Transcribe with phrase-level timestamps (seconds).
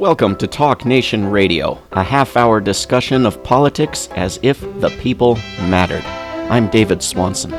[0.00, 5.34] Welcome to Talk Nation Radio, a half hour discussion of politics as if the people
[5.68, 6.02] mattered.
[6.50, 7.50] I'm David Swanson.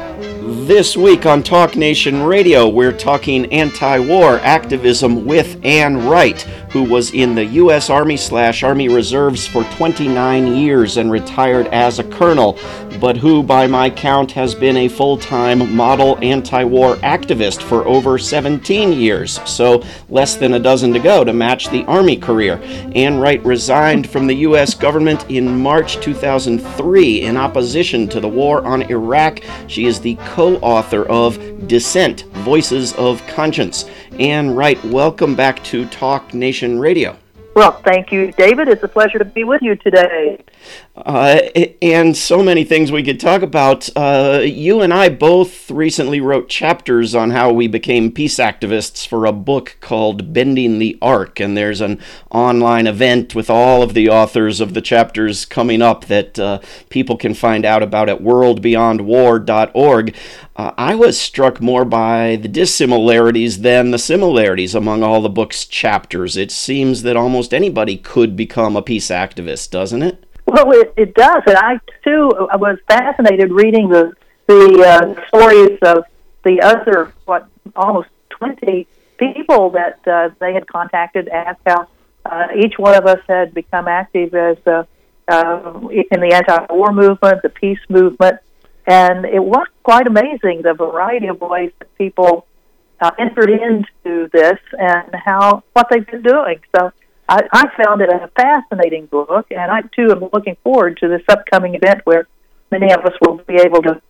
[0.65, 6.41] This week on Talk Nation Radio, we're talking anti war activism with Ann Wright,
[6.71, 7.91] who was in the U.S.
[7.91, 12.53] Army slash Army Reserves for 29 years and retired as a colonel,
[12.99, 17.87] but who, by my count, has been a full time model anti war activist for
[17.87, 22.59] over 17 years, so less than a dozen to go to match the Army career.
[22.95, 24.73] Ann Wright resigned from the U.S.
[24.73, 29.41] government in March 2003 in opposition to the war on Iraq.
[29.67, 33.85] She is the co author of Dissent Voices of Conscience.
[34.19, 37.17] Ann Wright, welcome back to Talk Nation Radio.
[37.53, 38.69] Well, thank you, David.
[38.69, 40.41] It's a pleasure to be with you today.
[40.95, 41.41] Uh,
[41.81, 43.89] and so many things we could talk about.
[43.93, 49.25] Uh, you and I both recently wrote chapters on how we became peace activists for
[49.25, 54.07] a book called Bending the Arc, and there's an online event with all of the
[54.07, 60.15] authors of the chapters coming up that uh, people can find out about at worldbeyondwar.org.
[60.55, 65.65] Uh, I was struck more by the dissimilarities than the similarities among all the book's
[65.65, 66.35] chapters.
[66.35, 70.23] It seems that almost anybody could become a peace activist, doesn't it?
[70.45, 74.13] Well, it, it does, and I too was fascinated reading the
[74.47, 76.03] the uh, stories of
[76.43, 78.87] the other what almost twenty
[79.17, 81.87] people that uh, they had contacted, asked how
[82.25, 84.83] uh, each one of us had become active as uh,
[85.27, 88.39] uh, in the anti-war movement, the peace movement,
[88.87, 92.47] and it was quite amazing the variety of ways that people
[92.99, 96.59] uh, entered into this and how what they've been doing.
[96.75, 96.91] So
[97.27, 101.21] I, I found it a fascinating book, and I too am looking forward to this
[101.29, 102.27] upcoming event where
[102.71, 104.01] many of us will be able to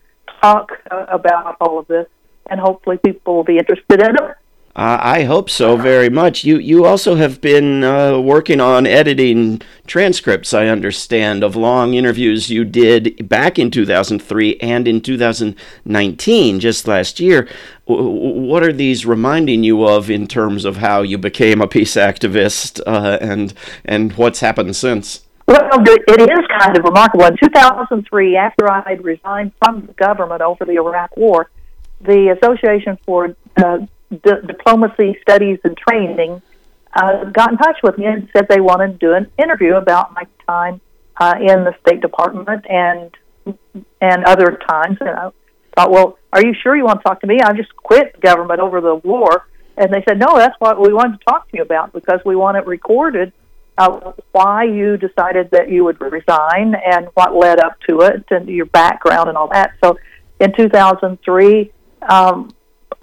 [0.41, 2.07] talk uh, about all of this,
[2.49, 4.35] and hopefully people will be interested in it.
[4.73, 6.45] Uh, I hope so very much.
[6.45, 12.49] You you also have been uh, working on editing transcripts, I understand, of long interviews
[12.49, 17.49] you did back in 2003 and in 2019, just last year.
[17.85, 22.79] What are these reminding you of in terms of how you became a peace activist
[22.87, 25.25] uh, and and what's happened since?
[25.47, 27.25] Well, it is kind of remarkable.
[27.25, 31.49] In 2003, after I had resigned from the government over the Iraq War,
[31.99, 33.79] the Association for uh,
[34.11, 36.41] Diplomacy Studies and Training
[36.93, 40.13] uh, got in touch with me and said they wanted to do an interview about
[40.13, 40.81] my time
[41.17, 43.15] uh, in the State Department and
[44.01, 44.97] and other times.
[44.99, 45.31] And I
[45.75, 47.39] thought, well, are you sure you want to talk to me?
[47.41, 49.47] I just quit government over the war.
[49.77, 52.35] And they said, no, that's what we wanted to talk to you about because we
[52.35, 53.33] want it recorded
[53.77, 58.47] uh, why you decided that you would resign and what led up to it and
[58.47, 59.73] your background and all that.
[59.83, 59.97] So
[60.39, 61.71] in 2003,
[62.09, 62.51] um,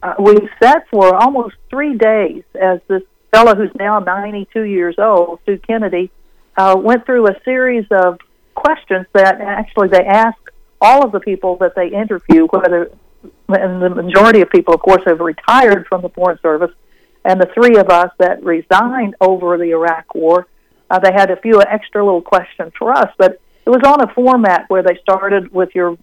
[0.02, 5.40] uh, we sat for almost three days as this fellow who's now 92 years old,
[5.42, 6.10] Stu Kennedy,
[6.56, 8.18] uh, went through a series of
[8.54, 10.38] questions that actually they asked
[10.80, 12.90] all of the people that they interview, whether
[13.48, 16.70] and the majority of people, of course, have retired from the Foreign Service,
[17.24, 20.46] and the three of us that resigned over the Iraq War,
[20.90, 24.14] uh, they had a few extra little questions for us, but it was on a
[24.14, 25.98] format where they started with your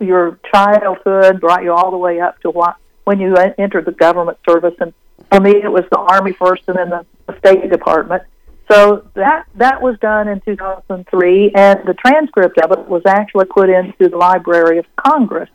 [0.00, 4.38] your childhood, brought you all the way up to what when you entered the government
[4.48, 4.74] service.
[4.80, 4.92] And
[5.30, 8.22] for me, it was the Army first, and then the, the State Department.
[8.70, 13.68] So that that was done in 2003, and the transcript of it was actually put
[13.68, 15.50] into the Library of Congress,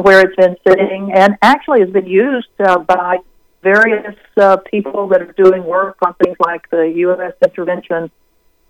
[0.00, 3.18] where it's been sitting, and actually has been used uh, by
[3.62, 7.32] various uh, people that are doing work on things like the U.S.
[7.44, 8.10] intervention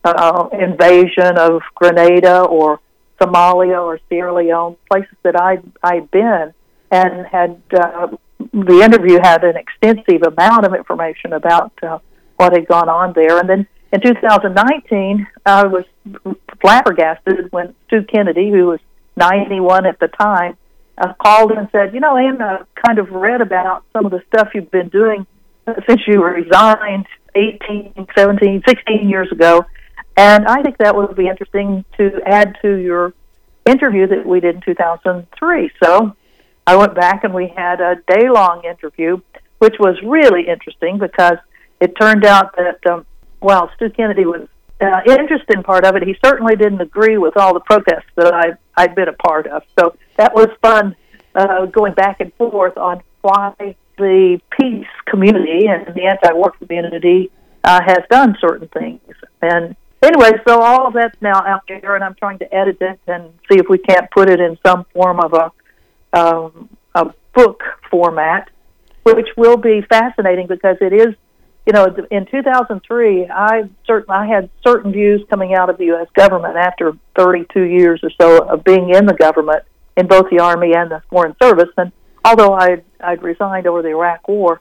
[0.04, 2.80] uh, invasion of Grenada or
[3.20, 6.54] Somalia or Sierra Leone, places that I I'd been
[6.90, 8.08] and had uh,
[8.52, 11.98] the interview had an extensive amount of information about uh,
[12.36, 13.38] what had gone on there.
[13.38, 15.84] And then in 2019, I was
[16.60, 18.80] flabbergasted when Stu Kennedy, who was
[19.16, 20.56] 91 at the time,
[20.98, 24.22] uh, called and said, "You know, Ann, I kind of read about some of the
[24.28, 25.26] stuff you've been doing
[25.88, 29.64] since you resigned 18, 17, 16 years ago,
[30.16, 33.12] and I think that would be interesting to add to your
[33.66, 36.14] interview that we did in 2003." So
[36.66, 39.20] I went back and we had a day long interview,
[39.58, 41.36] which was really interesting because
[41.80, 43.06] it turned out that um,
[43.40, 44.48] while Stu Kennedy was
[44.80, 48.32] uh, interested in part of it, he certainly didn't agree with all the protests that
[48.32, 49.62] I I'd been a part of.
[49.78, 50.96] So that was fun
[51.34, 57.30] uh, going back and forth on why the peace community and the anti-war community
[57.62, 59.00] uh, has done certain things.
[59.40, 62.98] And anyway, so all of that's now out there, and I'm trying to edit it
[63.06, 65.52] and see if we can't put it in some form of a
[66.14, 68.48] um, a book format,
[69.02, 71.14] which will be fascinating because it is
[71.66, 76.08] you know, in 2003, I certain I had certain views coming out of the U.S.
[76.14, 79.64] government after 32 years or so of being in the government
[79.96, 81.70] in both the Army and the Foreign Service.
[81.78, 81.90] And
[82.22, 84.60] although I I'd resigned over the Iraq War,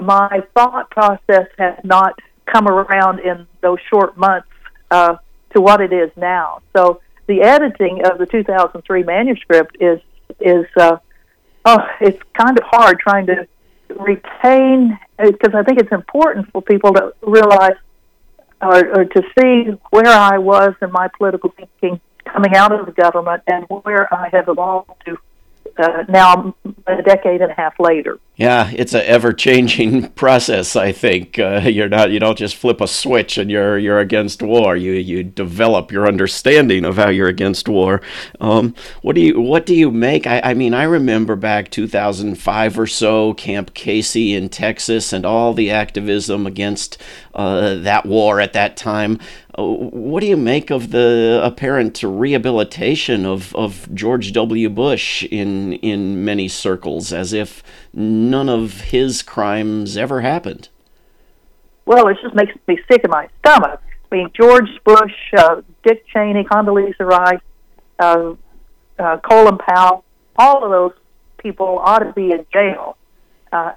[0.00, 4.48] my thought process has not come around in those short months
[4.90, 5.16] uh,
[5.54, 6.62] to what it is now.
[6.74, 10.00] So the editing of the 2003 manuscript is
[10.40, 10.98] is uh,
[11.64, 13.46] oh, it's kind of hard trying to
[13.88, 17.76] retain because I think it's important for people to realize
[18.62, 22.92] or, or to see where I was in my political thinking coming out of the
[22.92, 25.16] government and where I have evolved to
[25.78, 26.54] uh, now
[26.86, 28.18] a decade and a half later.
[28.36, 30.74] Yeah, it's an ever-changing process.
[30.74, 34.42] I think uh, you're not you don't just flip a switch and you're you're against
[34.42, 34.76] war.
[34.76, 38.00] You you develop your understanding of how you're against war.
[38.40, 40.26] Um, what do you what do you make?
[40.26, 45.52] I, I mean, I remember back 2005 or so, Camp Casey in Texas, and all
[45.52, 46.96] the activism against
[47.34, 49.18] uh, that war at that time.
[49.66, 54.68] What do you make of the apparent rehabilitation of, of George W.
[54.68, 57.62] Bush in in many circles, as if
[57.92, 60.68] none of his crimes ever happened?
[61.86, 63.80] Well, it just makes me sick in my stomach.
[64.10, 67.40] I mean, George Bush, uh, Dick Cheney, Condoleezza Rice,
[67.98, 68.34] uh,
[68.98, 70.04] uh, Colin Powell,
[70.36, 70.92] all of those
[71.38, 72.96] people ought to be in jail.
[73.52, 73.72] Uh,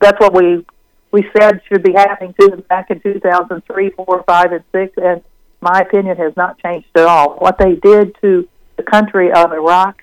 [0.00, 0.64] that's what we
[1.10, 5.22] we said should be happening to them back in 2003, 4, 5, and 6, and
[5.60, 7.36] my opinion has not changed at all.
[7.36, 10.02] What they did to the country of Iraq,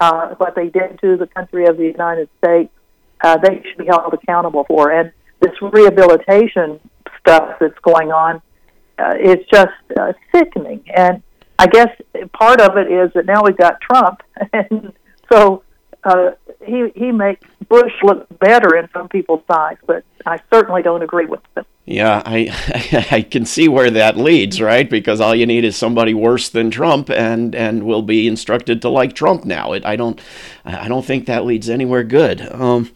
[0.00, 2.70] uh, what they did to the country of the United States,
[3.22, 4.90] uh, they should be held accountable for.
[4.90, 6.80] And this rehabilitation
[7.20, 8.40] stuff that's going on
[8.98, 10.84] uh, is just uh, sickening.
[10.94, 11.22] And
[11.58, 11.88] I guess
[12.32, 14.22] part of it is that now we've got Trump,
[14.52, 14.92] and
[15.32, 15.62] so
[16.04, 16.32] uh,
[16.64, 21.26] he he makes Bush look better in some people's eyes, but I certainly don't agree
[21.26, 21.64] with them.
[21.84, 24.88] Yeah, I I can see where that leads, right?
[24.88, 28.88] Because all you need is somebody worse than Trump, and and will be instructed to
[28.88, 29.72] like Trump now.
[29.72, 30.20] It, I don't
[30.64, 32.40] I don't think that leads anywhere good.
[32.52, 32.90] Um,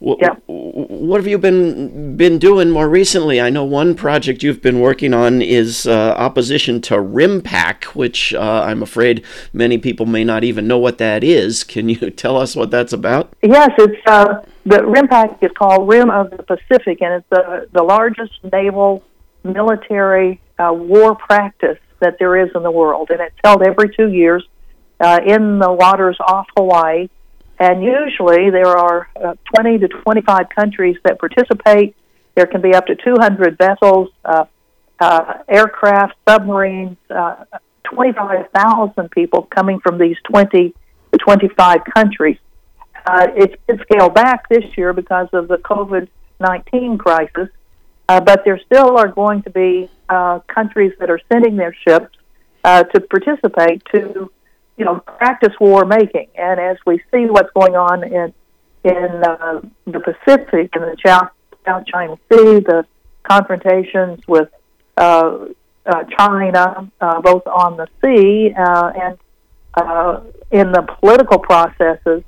[0.00, 0.34] yeah.
[0.46, 3.40] What have you been been doing more recently?
[3.40, 8.64] I know one project you've been working on is uh, opposition to RIMPAC, which uh,
[8.66, 11.64] I'm afraid many people may not even know what that is.
[11.64, 13.34] Can you tell us what that's about?
[13.42, 17.82] Yes, it's uh, the RIMPAC is called Rim of the Pacific, and it's the the
[17.82, 19.04] largest naval
[19.44, 24.08] military uh, war practice that there is in the world, and it's held every two
[24.08, 24.46] years
[24.98, 27.08] uh, in the waters off Hawaii
[27.60, 31.94] and usually there are uh, 20 to 25 countries that participate.
[32.34, 34.46] There can be up to 200 vessels, uh,
[34.98, 37.44] uh, aircraft, submarines, uh,
[37.84, 40.74] 25,000 people coming from these 20
[41.12, 42.38] to 25 countries.
[43.04, 46.08] Uh, it's been scaled back this year because of the COVID
[46.40, 47.48] 19 crisis,
[48.08, 49.90] uh, but there still are going to be
[50.48, 52.16] countries that are sending their ships
[52.64, 54.30] to participate to
[54.80, 56.28] you know, practice war making.
[56.34, 58.32] And as we see what's going on in
[58.82, 61.28] in uh, the Pacific and the South,
[61.86, 62.86] China Sea, the
[63.22, 64.48] confrontations with
[64.96, 65.48] uh,
[65.84, 69.18] uh, China, uh, both on the sea uh, and
[69.74, 72.22] uh, in the political processes,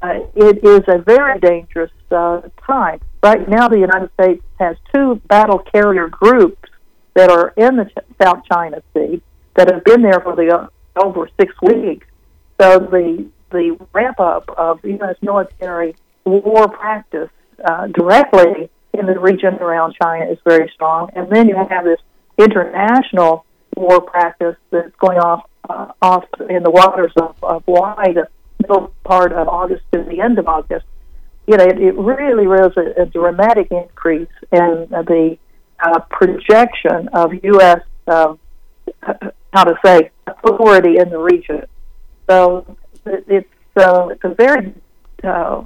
[0.00, 3.00] uh, it is a very dangerous uh, time.
[3.22, 6.70] Right now, the United States has two battle carrier groups
[7.12, 7.90] that are in the
[8.20, 9.20] South China Sea
[9.56, 12.06] that have been there for the over six weeks.
[12.60, 15.16] So the the ramp up of U.S.
[15.22, 17.30] military war practice
[17.64, 22.00] uh, directly in the region around China is very strong, and then you have this
[22.36, 23.44] international
[23.76, 28.28] war practice that's going off uh, off in the waters of, of Hawaii, the
[28.60, 30.86] middle part of August to the end of August.
[31.46, 35.38] You know, it, it really was a, a dramatic increase in the
[35.80, 37.80] uh, projection of U.S.
[38.06, 38.38] Um,
[39.52, 40.10] how to say
[40.44, 41.64] authority in the region.
[42.28, 42.76] So
[43.06, 44.74] it's uh, it's a very
[45.24, 45.64] uh,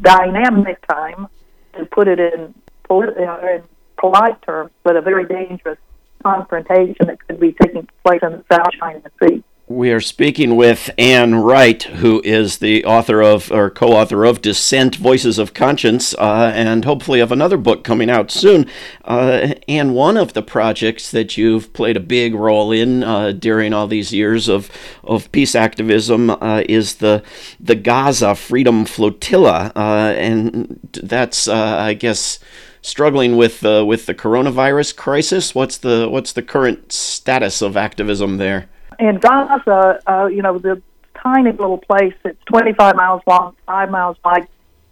[0.00, 1.28] dynamic time
[1.76, 2.54] to put it in,
[2.84, 3.62] polit- in
[3.98, 5.78] polite terms, but a very dangerous
[6.22, 9.42] confrontation that could be taking place in the South China Sea.
[9.70, 14.40] We are speaking with Ann Wright, who is the author of, or co author of
[14.40, 18.64] Dissent Voices of Conscience, uh, and hopefully of another book coming out soon.
[19.04, 23.74] Uh, and one of the projects that you've played a big role in uh, during
[23.74, 24.70] all these years of,
[25.04, 27.22] of peace activism uh, is the,
[27.60, 29.70] the Gaza Freedom Flotilla.
[29.76, 32.38] Uh, and that's, uh, I guess,
[32.80, 35.54] struggling with with the coronavirus crisis.
[35.54, 38.70] What's the what's the current status of activism there?
[38.98, 40.82] In Gaza, uh, you know, the
[41.22, 44.48] tiny little place that's 25 miles long, five miles wide,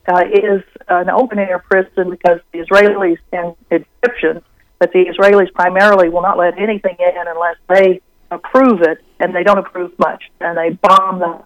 [0.09, 4.43] uh, is an open air prison because the Israelis and Egyptians,
[4.79, 9.43] but the Israelis primarily will not let anything in unless they approve it, and they
[9.43, 11.43] don't approve much, and they bomb the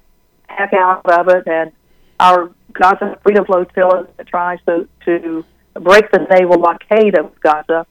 [0.49, 1.47] heck out of it.
[1.47, 1.73] And
[2.19, 7.87] our Gaza Freedom Flotilla that tries to to break the naval blockade of Gaza.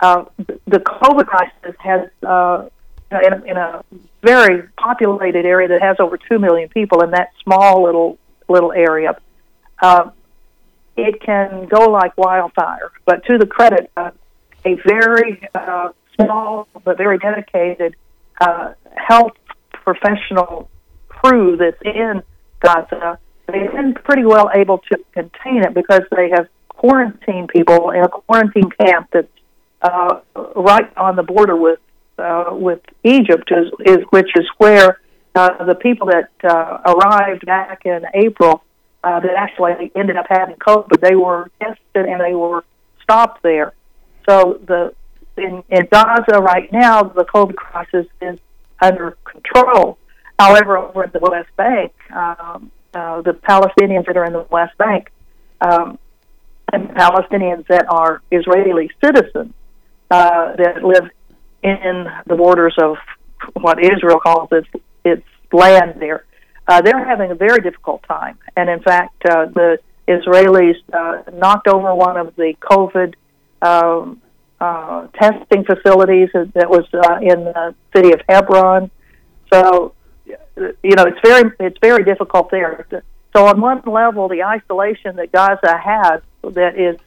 [0.00, 0.24] Uh,
[0.66, 2.68] the COVID crisis has uh,
[3.10, 3.84] in, a, in a
[4.22, 9.16] very populated area that has over two million people in that small little little area.
[9.80, 10.10] Uh,
[10.96, 12.90] it can go like wildfire.
[13.04, 14.10] But to the credit, uh,
[14.64, 17.94] a very uh, small but very dedicated
[18.40, 19.32] uh, health
[19.72, 20.68] professional
[21.08, 22.22] crew that's in
[22.60, 28.02] Gaza, they've been pretty well able to contain it because they have quarantined people in
[28.02, 29.28] a quarantine camp that's
[29.82, 30.20] uh,
[30.56, 31.78] right on the border with
[32.18, 35.00] uh, with Egypt, is, is which is where
[35.34, 38.64] uh, the people that uh, arrived back in April
[39.04, 42.64] uh, that actually ended up having COVID, they were tested and they were
[43.02, 43.72] stopped there.
[44.28, 44.94] So the
[45.36, 48.38] in, in Gaza right now, the COVID crisis is
[48.82, 49.98] under control.
[50.38, 54.76] However, over in the West Bank, um, uh, the Palestinians that are in the West
[54.78, 55.10] Bank
[55.60, 55.98] um,
[56.72, 59.54] and Palestinians that are Israeli citizens
[60.10, 61.10] uh, that live
[61.62, 62.96] in the borders of
[63.54, 64.68] what Israel calls its
[65.04, 66.24] its land there,
[66.66, 68.38] uh, they're having a very difficult time.
[68.56, 73.14] And in fact, uh, the Israelis uh, knocked over one of the COVID
[73.62, 74.20] um,
[74.60, 78.90] uh, testing facilities that was uh, in the city of Hebron.
[79.52, 79.94] So,
[80.56, 82.86] you know, it's very it's very difficult there.
[83.36, 86.98] So, on one level, the isolation that Gaza has that is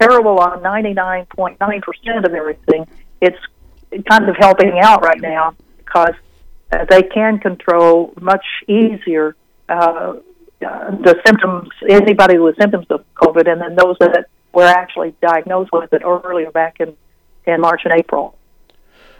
[0.00, 2.86] terrible on 99.9% of everything,
[3.20, 3.38] it's
[4.02, 6.14] kind of helping out right now because
[6.72, 9.36] uh, they can control much easier
[9.68, 10.14] uh,
[10.60, 15.92] the symptoms, anybody with symptoms of COVID, and then those that were actually diagnosed with
[15.92, 16.96] it earlier back in,
[17.46, 18.36] in March and April.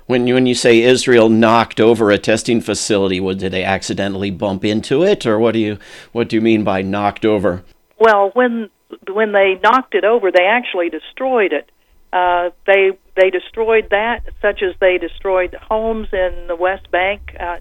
[0.06, 4.30] When you, when you say Israel knocked over a testing facility, what, did they accidentally
[4.30, 5.78] bump into it, or what do you
[6.12, 7.64] what do you mean by knocked over?
[7.98, 8.70] Well, when
[9.10, 11.70] when they knocked it over, they actually destroyed it.
[12.12, 17.34] Uh, they they destroyed that, such as they destroyed homes in the West Bank.
[17.38, 17.58] Uh,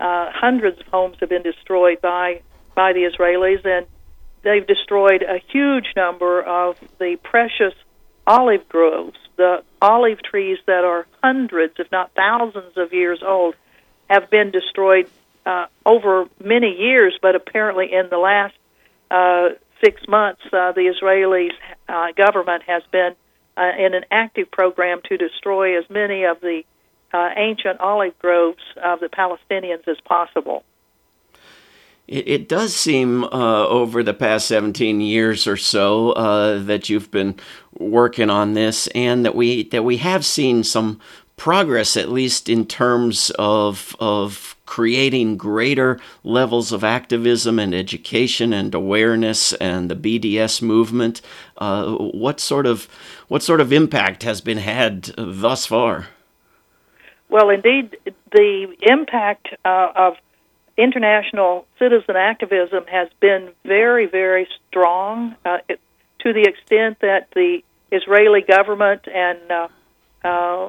[0.00, 2.42] uh, hundreds of homes have been destroyed by
[2.74, 3.86] by the Israelis, and
[4.42, 7.74] they've destroyed a huge number of the precious
[8.26, 9.18] olive groves.
[9.36, 13.54] The olive trees that are hundreds, if not thousands, of years old
[14.08, 15.08] have been destroyed
[15.46, 18.54] uh, over many years, but apparently in the last
[19.10, 21.50] uh, six months, uh, the Israeli
[21.88, 23.14] uh, government has been
[23.56, 26.62] uh, in an active program to destroy as many of the
[27.12, 30.64] uh, ancient olive groves of the Palestinians as possible.
[32.06, 37.10] It, it does seem uh, over the past 17 years or so uh, that you've
[37.10, 37.36] been
[37.78, 41.00] working on this, and that we that we have seen some
[41.36, 48.74] progress, at least in terms of of creating greater levels of activism and education and
[48.74, 51.20] awareness and the BDS movement.
[51.58, 52.88] Uh, what sort of
[53.28, 56.08] what sort of impact has been had thus far?
[57.28, 57.96] Well, indeed,
[58.30, 60.14] the impact uh, of
[60.76, 65.80] international citizen activism has been very, very strong uh, it,
[66.20, 67.62] to the extent that the
[67.92, 69.68] Israeli government and uh,
[70.24, 70.68] uh,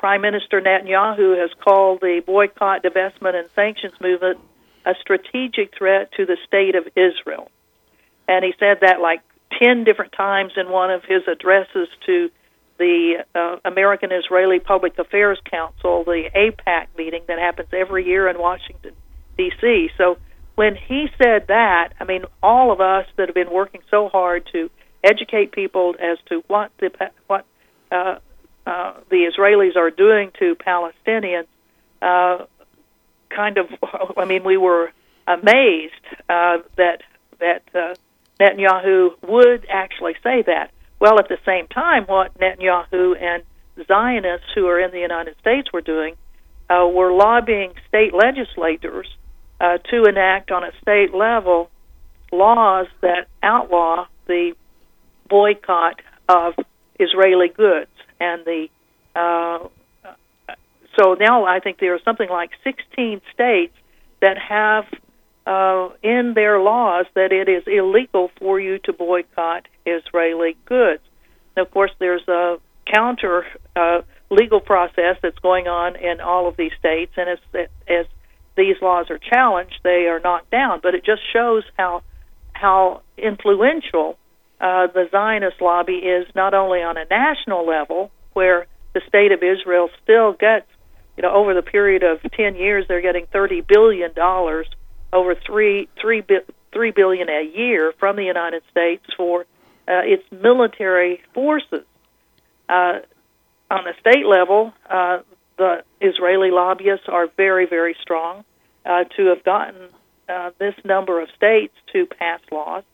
[0.00, 4.40] Prime Minister Netanyahu has called the boycott, divestment, and sanctions movement
[4.86, 7.50] a strategic threat to the state of Israel.
[8.26, 9.20] And he said that like
[9.62, 12.30] 10 different times in one of his addresses to
[12.78, 18.38] the uh, American Israeli Public Affairs Council, the AIPAC meeting that happens every year in
[18.38, 18.94] Washington,
[19.36, 19.90] D.C.
[19.98, 20.16] So
[20.54, 24.48] when he said that, I mean, all of us that have been working so hard
[24.52, 24.70] to
[25.04, 26.90] educate people as to what the
[27.26, 27.44] what
[27.92, 28.16] uh,
[28.70, 31.48] uh, the Israelis are doing to Palestinians,
[32.00, 32.44] uh,
[33.28, 33.66] kind of,
[34.16, 34.92] I mean, we were
[35.26, 37.02] amazed uh, that
[37.40, 37.94] that uh,
[38.38, 40.70] Netanyahu would actually say that.
[41.00, 43.42] Well, at the same time, what Netanyahu and
[43.88, 46.14] Zionists who are in the United States were doing
[46.68, 49.08] uh, were lobbying state legislators
[49.60, 51.70] uh, to enact on a state level
[52.30, 54.52] laws that outlaw the
[55.28, 56.54] boycott of
[57.00, 58.68] Israeli goods and the
[59.16, 59.68] uh,
[60.98, 63.74] so now I think there are something like 16 states
[64.20, 64.84] that have
[65.46, 71.02] uh, in their laws that it is illegal for you to boycott Israeli goods.
[71.56, 76.56] Now, of course, there's a counter uh, legal process that's going on in all of
[76.56, 78.06] these states, and as as
[78.56, 80.80] these laws are challenged, they are knocked down.
[80.82, 82.02] But it just shows how
[82.52, 84.18] how influential
[84.60, 89.42] uh, the Zionist lobby is not only on a national level, where the state of
[89.42, 90.66] Israel still gets,
[91.16, 94.12] you know, over the period of 10 years, they're getting $30 billion,
[95.12, 96.22] over three, three,
[96.72, 99.42] three billion a year from the United States for
[99.88, 101.84] uh, its military forces.
[102.68, 103.00] Uh,
[103.70, 105.20] on the state level, uh,
[105.56, 108.44] the Israeli lobbyists are very, very strong
[108.84, 109.88] uh, to have gotten
[110.28, 112.84] uh, this number of states to pass laws.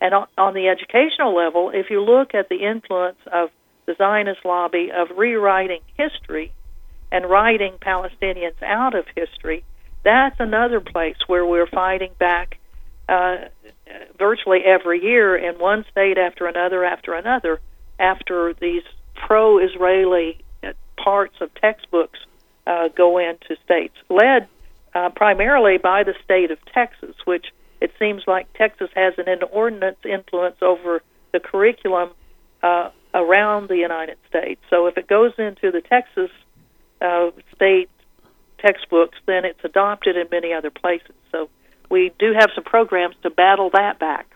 [0.00, 3.50] And on, the educational level, if you look at the influence of
[3.86, 6.52] the Zionist lobby of rewriting history
[7.10, 9.64] and writing Palestinians out of history,
[10.04, 12.58] that's another place where we're fighting back
[13.08, 13.36] uh,
[14.18, 17.60] virtually every year in one state after another after another
[17.98, 18.82] after these
[19.14, 20.44] pro Israeli
[20.96, 22.18] parts of textbooks
[22.66, 24.48] uh, go into states, led
[24.94, 27.46] uh, primarily by the state of Texas, which
[27.80, 31.02] it seems like Texas has an inordinate influence over
[31.32, 32.10] the curriculum
[32.62, 34.60] uh, around the United States.
[34.70, 36.30] So if it goes into the Texas
[37.00, 37.90] uh, state
[38.58, 41.14] textbooks, then it's adopted in many other places.
[41.32, 41.48] So
[41.90, 44.26] we do have some programs to battle that back.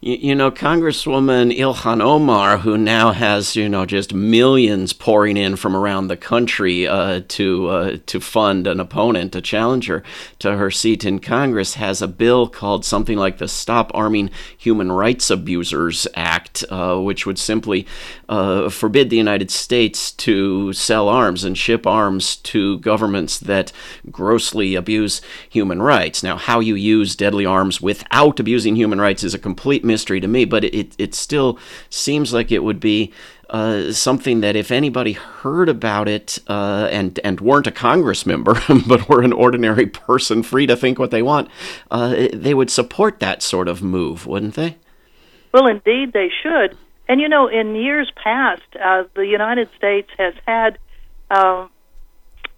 [0.00, 5.56] You, you, know, Congresswoman Ilhan Omar, who now has you know just millions pouring in
[5.56, 10.04] from around the country uh, to uh, to fund an opponent, a challenger
[10.38, 14.92] to her seat in Congress, has a bill called something like the Stop Arming Human
[14.92, 17.84] Rights Abusers Act, uh, which would simply
[18.28, 23.72] uh, forbid the United States to sell arms and ship arms to governments that
[24.12, 26.22] grossly abuse human rights.
[26.22, 30.28] Now, how you use deadly arms without abusing human rights is a complete mystery to
[30.28, 31.58] me, but it, it still
[31.90, 33.12] seems like it would be
[33.50, 38.60] uh, something that if anybody heard about it uh, and and weren't a Congress member,
[38.86, 41.48] but were an ordinary person free to think what they want,
[41.90, 44.76] uh, they would support that sort of move, wouldn't they?
[45.52, 46.76] Well, indeed, they should.
[47.08, 50.78] And you know, in years past, uh, the United States has had
[51.30, 51.68] uh,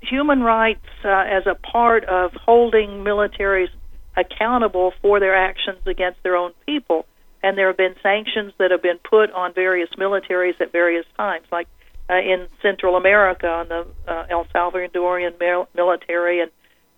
[0.01, 3.71] human rights uh, as a part of holding militaries
[4.17, 7.07] accountable for their actions against their own people
[7.43, 11.47] and there have been sanctions that have been put on various militaries at various times,
[11.51, 11.69] like
[12.09, 16.51] uh, in Central America on the uh, El Salvadorian mil- military and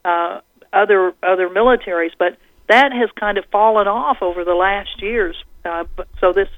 [0.04, 0.40] uh,
[0.72, 2.12] other other militaries.
[2.18, 5.36] But that has kind of fallen off over the last years.
[5.64, 5.84] Uh,
[6.20, 6.48] so this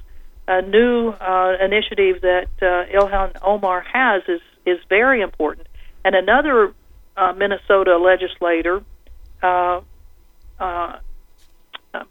[0.46, 5.66] uh, new uh, initiative that uh, Ilhan Omar has is is very important.
[6.04, 6.72] And another
[7.16, 8.82] uh, Minnesota legislator,
[9.42, 9.80] uh,
[10.58, 10.98] uh,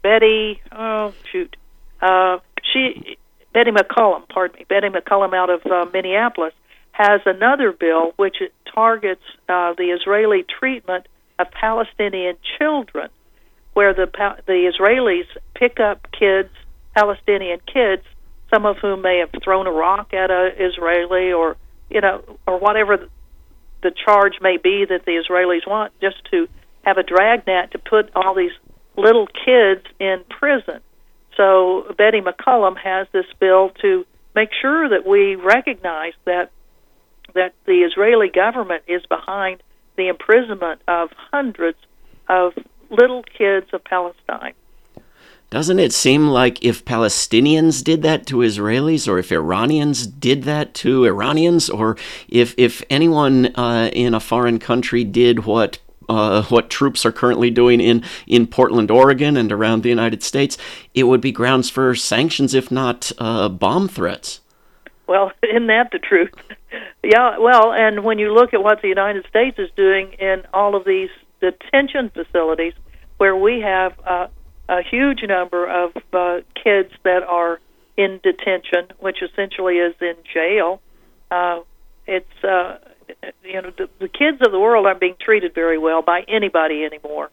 [0.02, 1.56] Betty, oh shoot,
[2.04, 2.38] uh,
[2.72, 3.16] she,
[3.54, 6.52] Betty McCollum, pardon me, Betty McCollum out of uh, Minneapolis,
[6.92, 8.36] has another bill which
[8.72, 11.06] targets uh, the Israeli treatment
[11.38, 13.08] of Palestinian children,
[13.72, 14.06] where the
[14.46, 16.50] the Israelis pick up kids,
[16.94, 18.02] Palestinian kids,
[18.52, 21.56] some of whom may have thrown a rock at a Israeli or
[21.90, 23.08] you know or whatever
[23.82, 26.48] the charge may be that the Israelis want, just to
[26.82, 28.52] have a dragnet to put all these
[28.96, 30.80] little kids in prison.
[31.36, 36.50] So Betty McCollum has this bill to make sure that we recognize that
[37.34, 39.62] that the Israeli government is behind
[39.96, 41.78] the imprisonment of hundreds
[42.28, 42.52] of
[42.90, 44.54] little kids of Palestine.
[45.50, 50.74] Doesn't it seem like if Palestinians did that to Israelis, or if Iranians did that
[50.74, 51.96] to Iranians, or
[52.28, 57.50] if if anyone uh, in a foreign country did what uh, what troops are currently
[57.50, 60.56] doing in, in Portland, Oregon, and around the United States,
[60.94, 64.40] it would be grounds for sanctions, if not uh, bomb threats.
[65.06, 66.30] Well, isn't that the truth?
[67.02, 70.74] yeah, well, and when you look at what the United States is doing in all
[70.74, 72.74] of these detention facilities,
[73.18, 74.26] where we have uh,
[74.68, 77.60] a huge number of uh, kids that are
[77.96, 80.80] in detention, which essentially is in jail,
[81.30, 81.60] uh,
[82.06, 82.78] it's uh,
[83.44, 86.84] you know the, the kids of the world aren't being treated very well by anybody
[86.84, 87.30] anymore.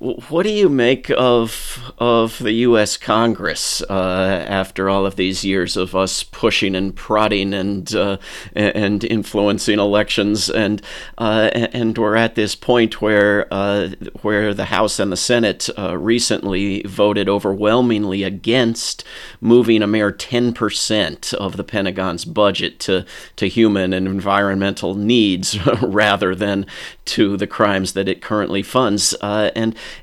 [0.00, 2.96] What do you make of of the U.S.
[2.96, 8.16] Congress uh, after all of these years of us pushing and prodding and uh,
[8.54, 10.80] and influencing elections, and
[11.18, 13.90] uh, and we're at this point where uh,
[14.22, 19.04] where the House and the Senate uh, recently voted overwhelmingly against
[19.42, 23.04] moving a mere ten percent of the Pentagon's budget to
[23.36, 26.64] to human and environmental needs rather than
[27.04, 29.50] to the crimes that it currently funds, uh,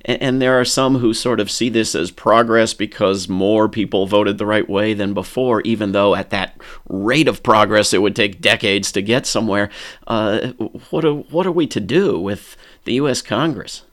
[0.06, 4.06] and and there are some who sort of see this as progress because more people
[4.06, 8.16] voted the right way than before, even though at that rate of progress it would
[8.16, 9.70] take decades to get somewhere.
[10.06, 10.50] Uh,
[10.90, 13.22] what, are, what are we to do with the U.S.
[13.22, 13.84] Congress?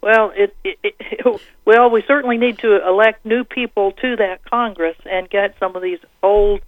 [0.00, 4.96] Well, it, it, it, well, we certainly need to elect new people to that Congress
[5.04, 6.60] and get some of these old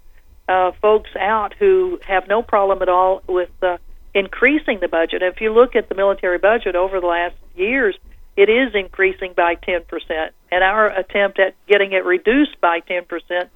[0.49, 3.79] uh, folks out who have no problem at all with uh,
[4.15, 5.23] increasing the budget.
[5.23, 7.97] If you look at the military budget over the last years,
[8.37, 10.31] it is increasing by 10%.
[10.51, 13.49] And our attempt at getting it reduced by 10%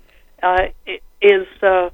[0.42, 0.58] uh,
[1.22, 1.90] is, uh,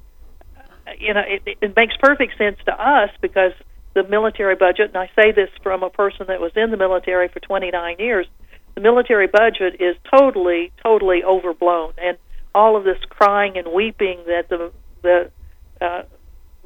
[0.98, 3.52] you know, it, it makes perfect sense to us because
[3.94, 7.28] the military budget, and I say this from a person that was in the military
[7.28, 8.26] for 29 years,
[8.74, 11.92] the military budget is totally, totally overblown.
[11.98, 12.16] And
[12.54, 15.30] all of this crying and weeping that the, the
[15.80, 16.02] uh,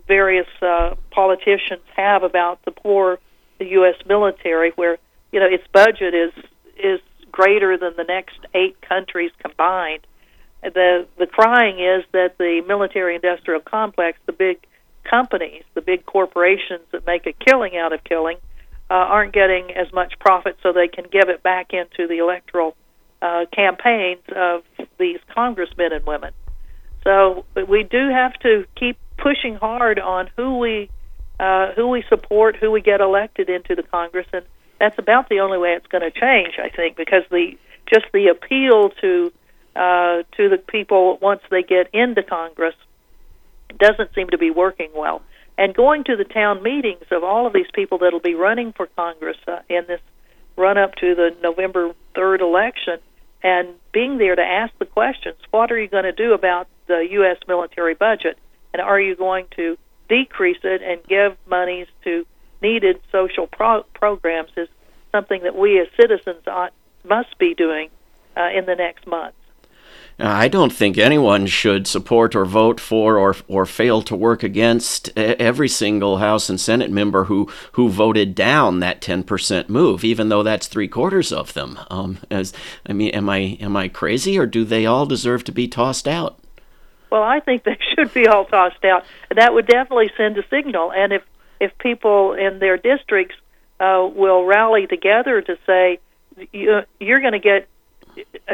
[0.07, 3.19] various uh, politicians have about the poor
[3.59, 3.95] the U.S.
[4.07, 4.99] military, where
[5.33, 6.33] you know its budget is
[6.77, 10.07] is greater than the next eight countries combined.
[10.63, 14.59] The the crying is that the military industrial complex, the big
[15.05, 18.39] companies, the big corporations that make a killing out of killing,
[18.91, 22.77] uh, aren't getting as much profit, so they can give it back into the electoral
[23.23, 24.63] uh, campaigns of
[24.99, 26.33] these congressmen and women.
[27.05, 30.91] So we do have to keep pushing hard on who we
[31.39, 34.45] uh, who we support, who we get elected into the Congress, and
[34.79, 37.57] that's about the only way it's going to change, I think, because the
[37.93, 39.33] just the appeal to
[39.75, 42.75] uh, to the people once they get into Congress
[43.79, 45.23] doesn't seem to be working well.
[45.59, 48.87] And going to the town meetings of all of these people that'll be running for
[48.97, 50.01] Congress uh, in this
[50.57, 52.99] run up to the November 3rd election
[53.43, 57.07] and being there to ask the questions what are you going to do about the
[57.13, 57.37] U.S.
[57.47, 58.39] military budget?
[58.73, 59.77] And are you going to
[60.09, 62.27] decrease it and give monies to
[62.63, 64.69] needed social pro- programs is
[65.13, 66.73] something that we as citizens ought,
[67.05, 67.91] must be doing
[68.37, 69.35] uh, in the next month.
[70.19, 75.11] I don't think anyone should support or vote for or or fail to work against
[75.17, 80.43] every single House and Senate member who who voted down that 10% move, even though
[80.43, 81.79] that's three quarters of them.
[81.91, 82.55] Um, as
[82.87, 86.09] I mean, am I am I crazy, or do they all deserve to be tossed
[86.09, 86.39] out?
[87.11, 89.05] Well, I think they should be all tossed out.
[89.35, 90.93] That would definitely send a signal.
[90.93, 91.23] And if
[91.61, 93.35] if people in their districts
[93.81, 95.99] uh, will rally together to say
[96.53, 97.69] you, you're going to get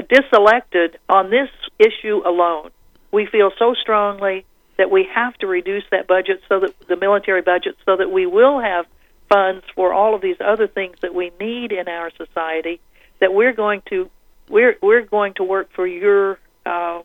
[0.09, 2.71] diselected on this issue alone,
[3.13, 4.45] we feel so strongly
[4.79, 8.27] that we have to reduce that budget so that the military budget so that we
[8.27, 8.87] will have
[9.29, 12.81] funds for all of these other things that we need in our society
[13.21, 14.11] that we're going to
[14.49, 17.03] we're we're going to work for your uh,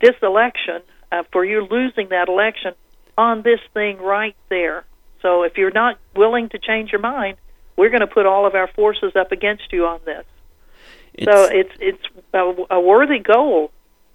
[0.00, 2.74] this election, uh, for you losing that election
[3.16, 4.84] on this thing right there.
[5.22, 7.36] So if you're not willing to change your mind,
[7.76, 10.24] we're going to put all of our forces up against you on this.
[11.14, 13.70] It's, so it's it's a, a worthy goal,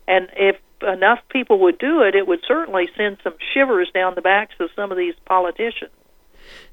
[0.08, 4.22] and if enough people would do it, it would certainly send some shivers down the
[4.22, 5.91] backs of some of these politicians.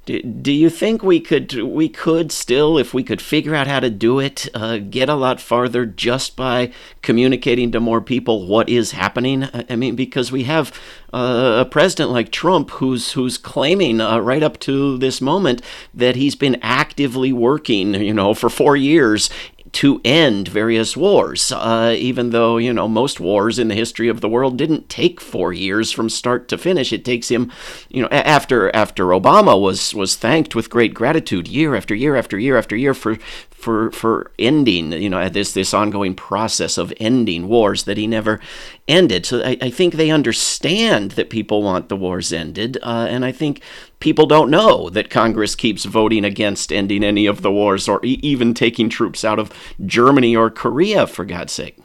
[0.05, 3.79] Do, do you think we could we could still, if we could figure out how
[3.79, 8.69] to do it, uh, get a lot farther just by communicating to more people what
[8.69, 9.49] is happening?
[9.71, 10.77] I mean, because we have
[11.13, 15.63] uh, a president like Trump who's who's claiming uh, right up to this moment
[15.95, 19.31] that he's been actively working, you know, for four years
[19.73, 24.21] to end various wars, uh, even though, you know, most wars in the history of
[24.21, 26.93] the world didn't take four years from start to finish.
[26.93, 27.51] It takes him,
[27.89, 32.39] you know, after after Obama was was thanked with great gratitude year after year after
[32.39, 33.17] year after year for
[33.63, 38.41] for for ending you know this this ongoing process of ending wars that he never
[38.89, 43.25] ended so I, I think they understand that people want the wars ended uh, and
[43.25, 43.63] I think
[44.03, 48.19] people don't know that Congress keeps voting against ending any of the wars or e-
[48.21, 49.53] even taking troops out of
[49.87, 51.79] Germany or Korea for God's sake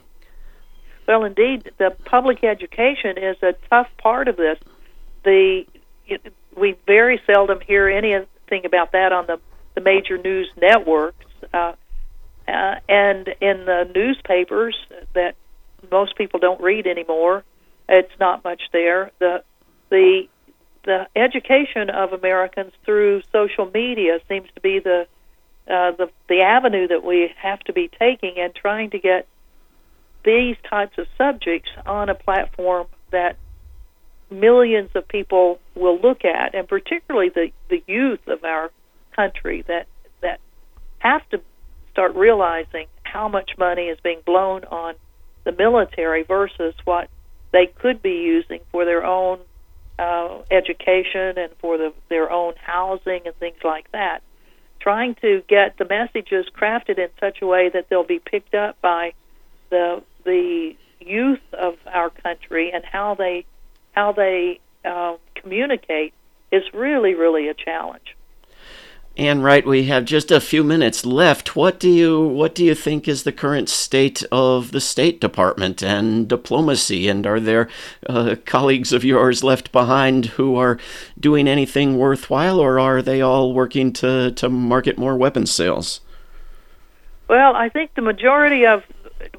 [1.08, 4.58] well indeed the public education is a tough part of this
[5.24, 5.64] the
[6.56, 9.40] we very seldom hear anything about that on the
[9.76, 11.74] the major news networks uh,
[12.48, 14.76] uh, and in the newspapers
[15.14, 15.36] that
[15.92, 17.44] most people don't read anymore,
[17.90, 19.12] it's not much there.
[19.20, 19.44] The
[19.90, 20.28] the
[20.88, 25.06] the education of Americans through social media seems to be the
[25.70, 29.28] uh, the the avenue that we have to be taking and trying to get
[30.24, 33.36] these types of subjects on a platform that
[34.32, 38.72] millions of people will look at, and particularly the the youth of our
[39.14, 39.88] country that
[40.22, 40.40] that
[41.00, 41.42] have to
[41.92, 44.96] start realizing how much money is being blown on
[45.44, 47.10] the military versus what
[47.52, 49.40] they could be using for their own
[50.00, 54.22] uh, education and for the, their own housing and things like that.
[54.80, 58.80] Trying to get the messages crafted in such a way that they'll be picked up
[58.82, 59.14] by
[59.70, 63.46] the the youth of our country and how they
[63.92, 66.14] how they uh, communicate
[66.52, 68.17] is really really a challenge.
[69.18, 71.56] Ann Wright, we have just a few minutes left.
[71.56, 75.82] What do you what do you think is the current state of the State Department
[75.82, 77.08] and diplomacy?
[77.08, 77.68] And are there
[78.08, 80.78] uh, colleagues of yours left behind who are
[81.20, 86.00] doing anything worthwhile, or are they all working to to market more weapons sales?
[87.28, 88.84] Well, I think the majority of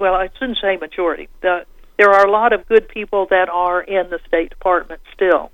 [0.01, 1.29] well, I shouldn't say majority.
[1.41, 1.67] The,
[1.99, 5.53] there are a lot of good people that are in the State Department still.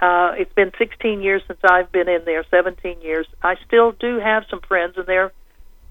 [0.00, 3.26] Uh, it's been 16 years since I've been in there, 17 years.
[3.42, 5.32] I still do have some friends, and they're,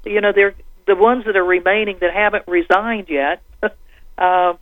[0.05, 3.41] you know, they're the ones that are remaining that haven't resigned yet.
[4.17, 4.53] uh,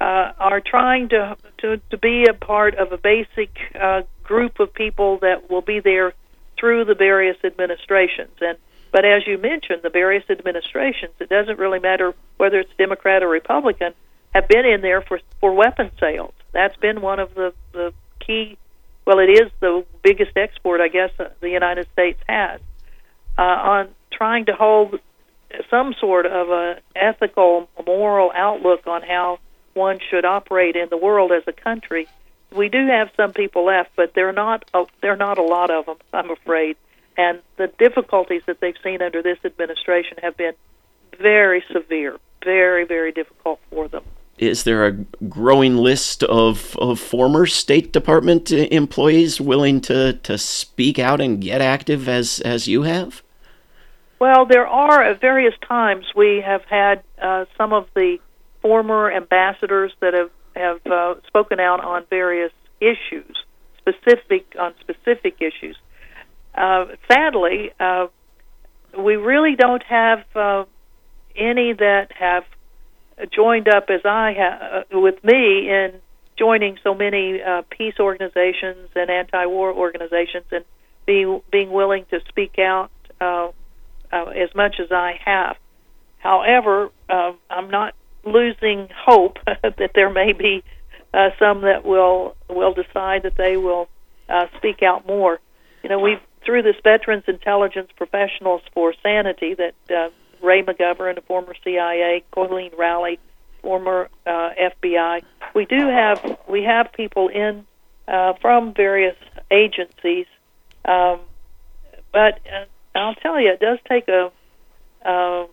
[0.00, 4.72] uh, are trying to, to to be a part of a basic uh, group of
[4.72, 6.14] people that will be there
[6.58, 8.32] through the various administrations.
[8.40, 8.56] And
[8.92, 13.28] but as you mentioned, the various administrations, it doesn't really matter whether it's Democrat or
[13.28, 13.92] Republican,
[14.34, 16.32] have been in there for for weapon sales.
[16.52, 18.56] That's been one of the the key
[19.10, 22.60] well, it is the biggest export, I guess, uh, the United States has.
[23.36, 25.00] Uh, on trying to hold
[25.68, 29.40] some sort of a ethical, moral outlook on how
[29.74, 32.06] one should operate in the world as a country.
[32.52, 34.64] We do have some people left, but they're not.
[34.72, 36.76] A, they're not a lot of them, I'm afraid.
[37.16, 40.54] And the difficulties that they've seen under this administration have been
[41.18, 44.04] very severe, very, very difficult for them
[44.40, 44.92] is there a
[45.28, 51.60] growing list of, of former State Department employees willing to, to speak out and get
[51.60, 53.22] active as, as you have?
[54.18, 58.18] Well, there are at various times we have had uh, some of the
[58.62, 63.36] former ambassadors that have have uh, spoken out on various issues,
[63.78, 65.76] specific on specific issues.
[66.54, 68.08] Uh, sadly, uh,
[68.98, 70.64] we really don't have uh,
[71.36, 72.44] any that have
[73.26, 75.94] joined up as I have uh, with me in
[76.36, 80.64] joining so many uh, peace organizations and anti-war organizations and
[81.06, 83.48] being being willing to speak out uh,
[84.12, 85.56] uh, as much as I have.
[86.18, 90.62] However, uh, I'm not losing hope that there may be
[91.12, 93.88] uh, some that will will decide that they will
[94.28, 95.40] uh, speak out more.
[95.82, 100.10] You know, we through this Veterans Intelligence Professionals for Sanity that uh,
[100.42, 103.18] Ray McGovern, a former CIA, Colleen Rowley,
[103.62, 105.22] former uh, FBI.
[105.54, 107.66] We do have we have people in
[108.08, 109.16] uh, from various
[109.50, 110.26] agencies,
[110.84, 111.20] um,
[112.12, 114.30] but uh, I'll tell you, it does take a,
[115.04, 115.46] a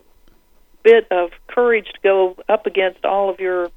[0.84, 3.70] bit of courage to go up against all of your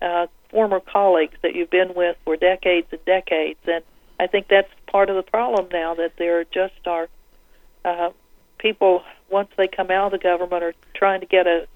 [0.00, 3.84] uh, former colleagues that you've been with for decades and decades, and
[4.18, 7.08] I think that's part of the problem now that there just are
[7.84, 8.10] uh,
[8.66, 11.66] people once they come out of the government are trying to get a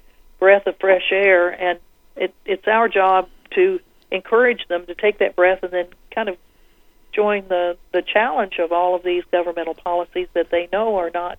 [0.41, 1.79] breath of fresh air, and
[2.17, 3.79] it, it's our job to
[4.11, 6.37] encourage them to take that breath and then kind of
[7.13, 11.39] join the the challenge of all of these governmental policies that they know are not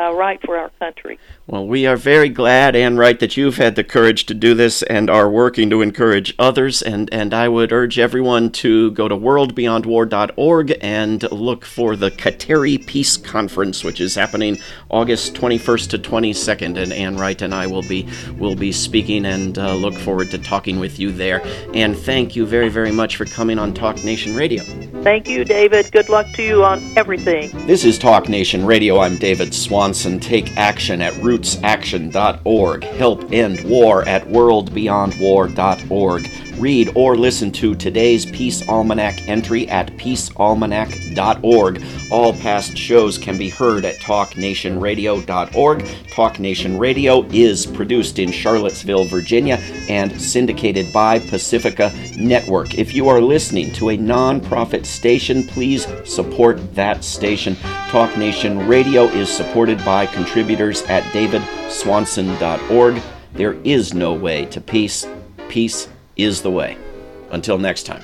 [0.00, 1.18] uh, right for our country.
[1.46, 4.82] Well, we are very glad Ann Wright that you've had the courage to do this
[4.84, 6.80] and are working to encourage others.
[6.80, 12.86] And, and I would urge everyone to go to worldbeyondwar.org and look for the Kateri
[12.86, 14.58] Peace Conference, which is happening
[14.90, 16.80] August 21st to 22nd.
[16.80, 18.08] And Ann Wright and I will be
[18.38, 21.42] will be speaking and uh, look forward to talking with you there.
[21.74, 24.62] And thank you very, very much for coming on Talk Nation Radio.
[25.02, 25.90] Thank you, David.
[25.90, 27.50] Good luck to you on everything.
[27.66, 29.00] This is Talk Nation Radio.
[29.00, 29.52] I'm David
[29.90, 30.20] Swanson.
[30.20, 32.84] Take action at rootsaction.org.
[32.84, 36.49] Help end war at worldbeyondwar.org.
[36.60, 41.82] Read or listen to today's Peace Almanac entry at peacealmanac.org.
[42.10, 45.86] All past shows can be heard at talknationradio.org.
[46.10, 49.56] Talk Nation Radio is produced in Charlottesville, Virginia,
[49.88, 52.74] and syndicated by Pacifica Network.
[52.74, 57.56] If you are listening to a nonprofit station, please support that station.
[57.88, 63.02] Talk Nation Radio is supported by contributors at davidswanson.org.
[63.32, 65.06] There is no way to peace.
[65.48, 65.88] Peace
[66.24, 66.76] is the way.
[67.30, 68.02] Until next time.